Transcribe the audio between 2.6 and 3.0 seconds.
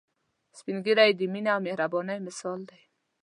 دي